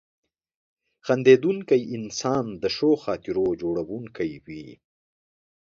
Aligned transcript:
•خندېدونکی 1.05 1.81
انسان 1.95 2.45
د 2.61 2.63
ښو 2.75 2.89
خاطرو 3.03 3.47
جوړونکی 3.61 4.31
وي. 4.45 4.65